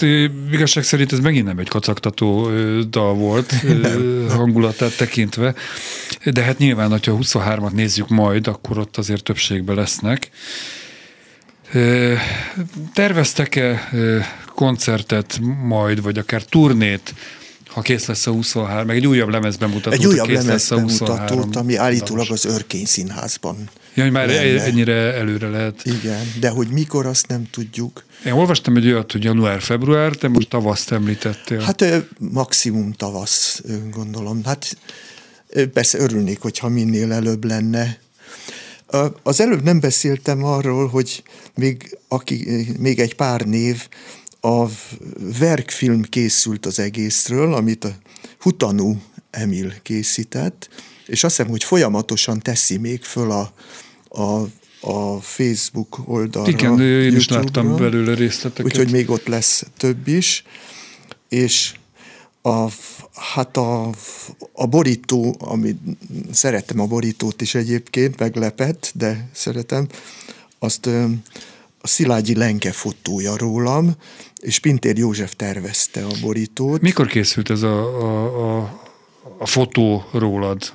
[0.00, 2.50] Hát igazság szerint ez megint nem egy kacagtató
[2.90, 3.54] dal volt
[4.28, 5.54] hangulatát tekintve,
[6.24, 10.30] de hát nyilván, hogyha 23-at nézzük majd, akkor ott azért többségben lesznek.
[12.94, 13.88] Terveztek-e
[14.54, 17.14] koncertet majd, vagy akár turnét
[17.68, 19.96] Ha kész lesz a 23, meg egy újabb lemez bemutató.
[19.96, 23.70] Egy újabb lemez bemutatót, ami állítólag az Örkény Színházban.
[23.98, 24.62] Ja, hogy már lenne.
[24.62, 25.82] ennyire előre lehet.
[25.84, 28.04] Igen, de hogy mikor, azt nem tudjuk.
[28.26, 31.60] Én olvastam egy olyat, hogy január-február, te most tavaszt említettél.
[31.60, 31.84] Hát
[32.18, 34.44] maximum tavasz, gondolom.
[34.44, 34.76] Hát
[35.72, 37.98] persze örülnék, hogyha minél előbb lenne.
[39.22, 41.22] Az előbb nem beszéltem arról, hogy
[41.54, 43.88] még, aki, még egy pár név,
[44.40, 44.64] a
[45.38, 47.92] verkfilm készült az egészről, amit a
[48.38, 50.68] Hutanú Emil készített,
[51.06, 53.52] és azt hiszem, hogy folyamatosan teszi még föl a,
[54.18, 54.46] a,
[54.80, 56.50] a Facebook oldalra.
[56.50, 58.64] Igen, én is láttam belőle részleteket.
[58.64, 60.44] Úgyhogy még ott lesz több is,
[61.28, 61.74] és
[62.42, 62.68] a,
[63.14, 63.90] hát a,
[64.52, 65.76] a borító, ami
[66.32, 69.86] szerettem a borítót is egyébként, meglepett, de szeretem,
[70.58, 70.86] azt
[71.80, 73.94] a Szilágyi Lenke fotója rólam,
[74.40, 76.80] és Pintér József tervezte a borítót.
[76.80, 78.80] Mikor készült ez a, a, a,
[79.38, 80.72] a fotó rólad?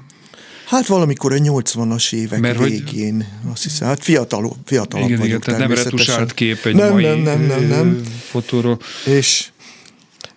[0.73, 3.51] Hát valamikor a 80-as évek Mert végén, hogy...
[3.51, 7.03] azt hiszem, hát fiatal, fiatalabb igen, vagyok igen, tehát nem retusált kép egy nem, mai
[7.03, 8.03] nem, nem, nem, nem.
[8.29, 8.79] fotóról.
[9.05, 9.49] És,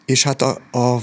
[0.05, 1.03] és hát a, a,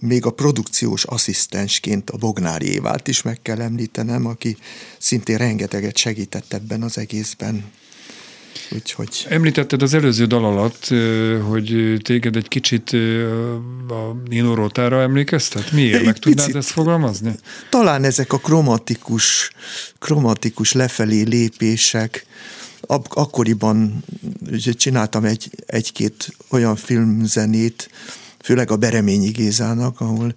[0.00, 4.56] még a produkciós asszisztensként a Bognári Évált is meg kell említenem, aki
[4.98, 7.64] szintén rengeteget segített ebben az egészben.
[8.70, 9.26] Úgyhogy...
[9.28, 10.88] Említetted az előző dal alatt,
[11.42, 12.90] hogy téged egy kicsit
[13.88, 15.72] a Nino Rotára emlékeztet?
[15.72, 16.04] Miért?
[16.04, 17.34] Meg tudnád picit, ezt fogalmazni?
[17.70, 19.50] Talán ezek a kromatikus,
[19.98, 22.26] kromatikus lefelé lépések,
[23.08, 24.04] akkoriban
[24.76, 27.90] csináltam egy, egy-két olyan filmzenét,
[28.42, 30.34] főleg a Bereményi Gézának, ahol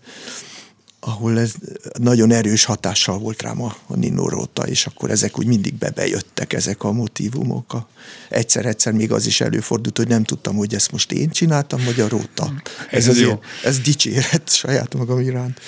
[0.99, 1.53] ahol ez
[1.99, 6.53] nagyon erős hatással volt rám a, a Nino Rota, és akkor ezek úgy mindig bebejöttek,
[6.53, 7.87] ezek a motivumok.
[8.29, 12.07] Egyszer-egyszer még az is előfordult, hogy nem tudtam, hogy ezt most én csináltam, vagy a
[12.07, 12.53] Róta.
[12.89, 13.39] Ez, ez, azért, jó.
[13.63, 15.59] ez dicséret saját magam iránt.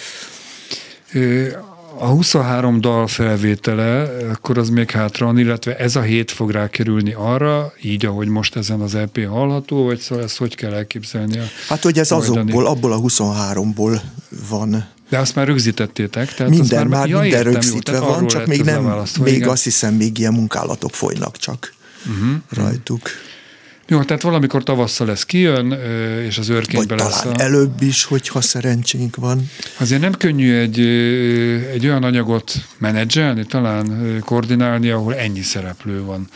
[1.97, 4.01] A 23 dal felvétele,
[4.31, 8.55] akkor az még hátra van, illetve ez a hét fog rákerülni arra, így, ahogy most
[8.55, 11.37] ezen az EP hallható, vagy szóval ezt hogy kell elképzelni?
[11.37, 14.01] A hát, hogy ez azokból, abból a 23-ból
[14.49, 16.33] van de azt már rögzítettétek?
[16.33, 19.49] Tehát minden, már, már ja, minden értem, rögzítve jó, van, csak még nem, még igen.
[19.49, 21.73] azt hiszem, még ilyen munkálatok folynak csak
[22.05, 22.35] uh-huh.
[22.49, 23.09] rajtuk.
[23.89, 25.71] Jó, tehát valamikor tavasszal lesz kijön,
[26.27, 27.21] és az őrkénybe Vagy lesz.
[27.21, 27.41] talán a...
[27.41, 29.49] előbb is, hogyha szerencsénk van.
[29.77, 30.79] Azért nem könnyű egy,
[31.73, 36.27] egy olyan anyagot menedzselni, talán koordinálni, ahol ennyi szereplő van.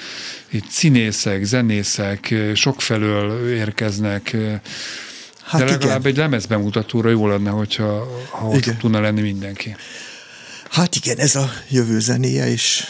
[0.49, 4.35] Itt színészek, zenészek, sokfelől érkeznek,
[5.43, 6.11] Hát De legalább igen.
[6.11, 8.77] egy lemezbemutatóra jó lenne, hogyha ha ott igen.
[8.77, 9.75] tudna lenni mindenki.
[10.69, 12.85] Hát igen, ez a jövő zenéje, és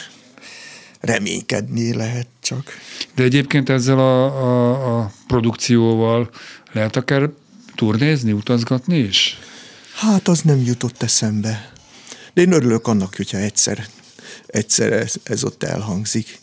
[0.99, 2.71] reménykedni lehet csak.
[3.15, 6.29] De egyébként ezzel a, a, a produkcióval
[6.71, 7.29] lehet akár
[7.75, 9.39] turnézni, utazgatni is?
[9.95, 11.71] Hát az nem jutott eszembe.
[12.33, 13.87] De én örülök annak, hogyha egyszer,
[14.47, 16.39] egyszer ez, ez ott elhangzik.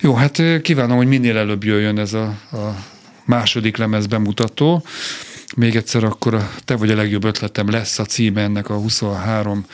[0.00, 2.84] Jó, hát kívánom, hogy minél előbb jöjjön ez a, a
[3.24, 4.84] második lemez bemutató.
[5.56, 9.66] Még egyszer akkor a Te vagy a legjobb ötletem lesz a címe ennek a 23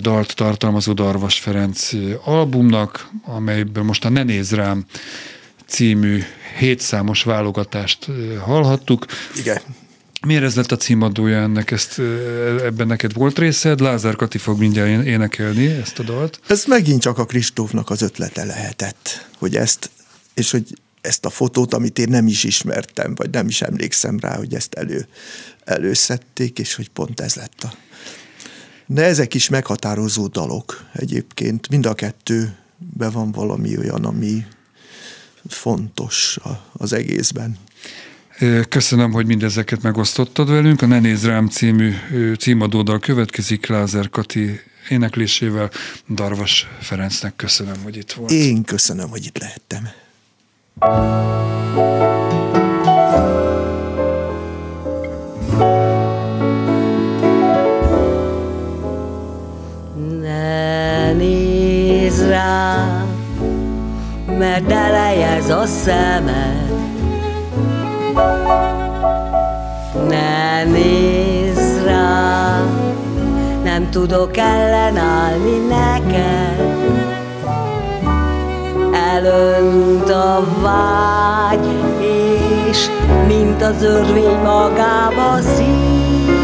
[0.00, 1.90] dalt tartalmazó Darvas Ferenc
[2.24, 4.84] albumnak, amelyből most a Ne néz rám
[5.66, 6.22] című
[6.58, 8.06] hétszámos válogatást
[8.44, 9.06] hallhattuk.
[9.36, 9.60] Igen.
[10.26, 11.70] Miért ez lett a címadója ennek?
[11.70, 11.98] Ezt,
[12.64, 13.80] ebben neked volt részed?
[13.80, 16.40] Lázár Kati fog mindjárt énekelni ezt a dalt.
[16.46, 19.90] Ez megint csak a Kristófnak az ötlete lehetett, hogy ezt,
[20.34, 20.64] és hogy
[21.00, 24.74] ezt a fotót, amit én nem is ismertem, vagy nem is emlékszem rá, hogy ezt
[24.74, 25.06] elő,
[25.64, 27.72] előszedték, és hogy pont ez lett a...
[28.86, 31.68] De ezek is meghatározó dalok egyébként.
[31.68, 34.46] Mind a kettőben van valami olyan, ami
[35.48, 36.38] fontos
[36.72, 37.56] az egészben.
[38.68, 40.82] Köszönöm, hogy mindezeket megosztottad velünk.
[40.82, 41.94] A Ne néz rám című
[42.38, 45.70] címadódal következik Lázer Kati éneklésével.
[46.08, 48.30] Darvas Ferencnek köszönöm, hogy itt volt.
[48.30, 49.88] Én köszönöm, hogy itt lehettem.
[50.80, 50.88] Ne
[61.12, 63.04] nézz rá,
[64.38, 66.72] mert elejez a szemed.
[70.08, 72.60] Ne nézz rá,
[73.64, 76.79] nem tudok ellenállni neked
[79.20, 81.66] elönt a vágy,
[82.68, 82.86] és
[83.26, 86.34] mint az örvény magába szív.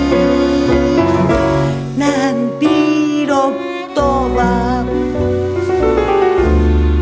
[1.97, 3.57] Nem bírok
[3.95, 4.91] tovább,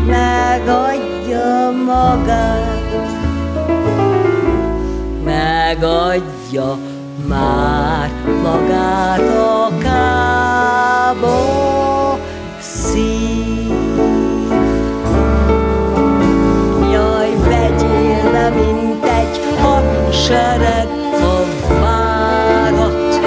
[0.07, 2.83] megadja magát,
[5.23, 6.77] megadja
[7.27, 8.09] már
[8.43, 11.37] magát a kába
[12.59, 13.54] szív.
[18.35, 20.87] Vegyél le, mint egy hadsereg
[21.21, 21.45] a
[21.79, 23.19] várat.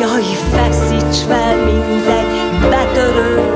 [0.00, 0.22] Jaj,
[0.52, 3.52] feszíts fel, mint egy betörő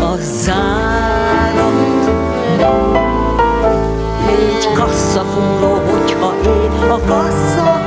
[0.00, 1.74] a zárat.
[4.26, 7.80] Légy kasszafúró, hogyha én a kassa,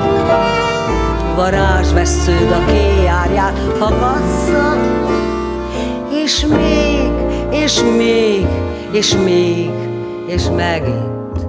[1.35, 4.77] varázsvesződ a kéjárját, ha kassa,
[6.23, 7.11] és még,
[7.51, 8.47] és még,
[8.91, 9.88] és még,
[10.29, 11.47] és megint.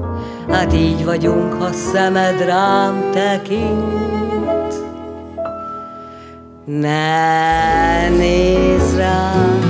[0.50, 4.74] Hát így vagyunk, ha szemed rám tekint.
[6.64, 9.60] Ne nézz rám,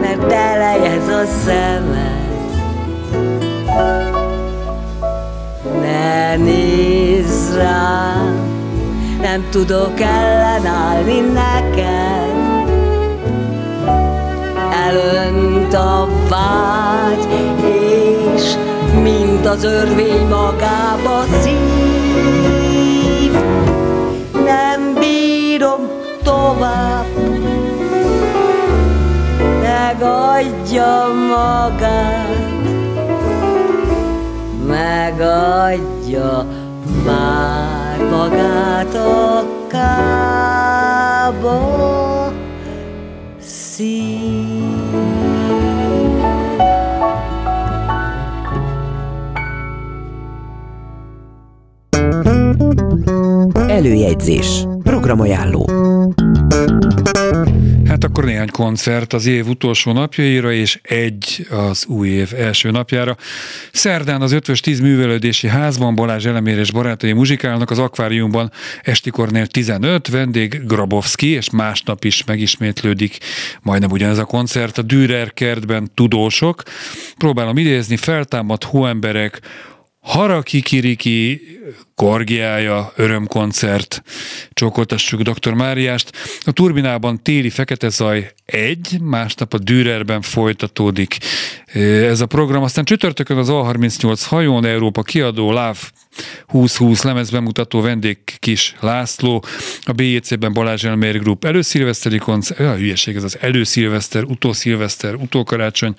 [0.00, 2.22] mert telejez a szemed.
[5.80, 8.36] Ne nézz rám,
[9.20, 12.34] nem tudok ellenállni neked.
[14.86, 17.23] Elönt a vágy,
[19.04, 23.32] mint az örvény magába szív.
[24.44, 25.88] Nem bírom
[26.22, 27.06] tovább,
[29.62, 32.28] megadja magát,
[34.66, 36.46] megadja
[37.06, 40.22] már magát a kába
[43.40, 45.33] szív.
[53.68, 54.64] Előjegyzés.
[54.82, 55.70] Programajánló.
[57.86, 63.16] Hát akkor néhány koncert az év utolsó napjaira, és egy az új év első napjára.
[63.72, 68.52] Szerdán az Ötvös 10 művelődési házban Balázs Elemér és barátai muzsikálnak az akváriumban
[68.82, 73.18] Estikornél 15, vendég Grabowski, és másnap is megismétlődik
[73.62, 76.62] majdnem ugyanez a koncert a Dürer kertben Tudósok.
[77.18, 79.40] Próbálom idézni, feltámadt hóemberek,
[80.04, 81.40] Harakikiriki
[81.94, 84.02] Korgiája, örömkoncert,
[84.52, 85.52] csókoltassuk dr.
[85.52, 86.10] Máriást.
[86.44, 91.16] A turbinában téli fekete zaj egy, másnap a Dürerben folytatódik
[91.82, 92.62] ez a program.
[92.62, 95.78] Aztán csütörtökön az A38 hajón Európa kiadó Láv
[96.46, 99.44] 2020 lemezbemutató vendég Kis László,
[99.84, 105.94] a BJC-ben Balázs Elmér Group előszilveszteri koncert, ja, hülyeség ez az előszilveszter, utószilveszter, utókarácsony,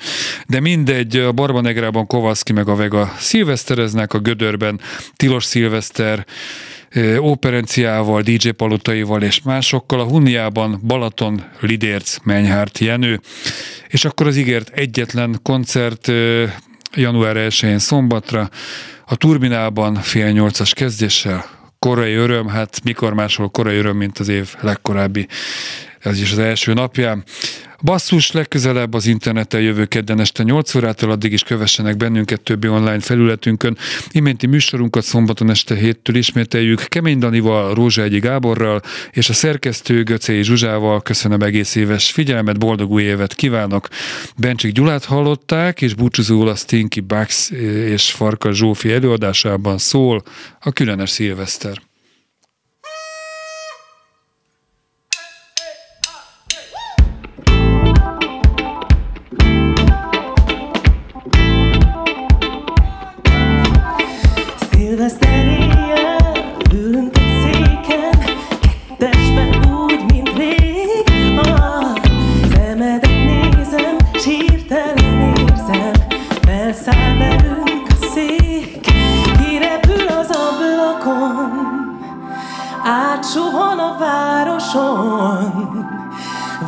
[0.48, 4.80] de mindegy, a Barbanegrában Kovaszki meg a Vega szilvesztereznek, a Gödörben
[5.16, 5.85] Tilos Szilveszter,
[7.20, 13.20] óperenciával, DJ palotaival és másokkal, a Hunniában Balaton, Lidérc, Menyhárt, Jenő,
[13.88, 16.12] és akkor az ígért egyetlen koncert
[16.94, 18.50] január 1-én szombatra,
[19.06, 21.46] a Turbinában fél nyolcas kezdéssel,
[21.80, 25.28] korai öröm, hát mikor máshol korai öröm, mint az év legkorábbi,
[26.06, 27.24] ez is az első napján.
[27.84, 33.00] Basszus legközelebb az interneten jövő kedden este 8 órától, addig is kövessenek bennünket többi online
[33.00, 33.78] felületünkön.
[34.12, 38.82] Iménti műsorunkat szombaton este héttől ismételjük Kemény Danival, Rózsa Egyi Gáborral
[39.12, 41.02] és a szerkesztő Göcei Zsuzsával.
[41.02, 43.88] Köszönöm egész éves figyelmet, boldog új évet kívánok.
[44.38, 47.50] Bencsik Gyulát hallották, és búcsúzóul a Stinky Bucks
[47.90, 50.24] és Farka Zsófi előadásában szól
[50.60, 51.82] a különös szilveszter.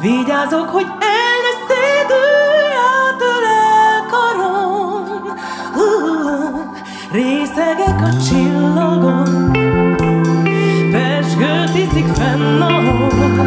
[0.02, 2.38] Vigyázok, hogy el ne szédülj,
[4.10, 5.24] karom
[5.76, 6.60] uh,
[7.12, 9.52] Részegek a csillagon
[10.92, 13.47] Pesgőt iszik fenn a hold